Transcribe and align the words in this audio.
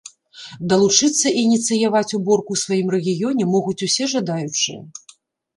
Далучыцца 0.71 1.27
і 1.31 1.35
ініцыяваць 1.47 2.15
уборку 2.19 2.49
ў 2.53 2.59
сваім 2.63 2.87
рэгіёне 2.97 3.43
могуць 3.53 3.79
усе 3.89 4.09
жадаючыя! 4.15 4.81